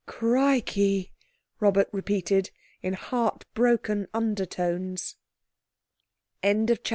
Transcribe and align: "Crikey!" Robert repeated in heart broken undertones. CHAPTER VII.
"Crikey!" 0.07 1.11
Robert 1.59 1.87
repeated 1.91 2.49
in 2.81 2.93
heart 2.93 3.45
broken 3.53 4.07
undertones. 4.15 5.15
CHAPTER 6.43 6.73
VII. 6.73 6.81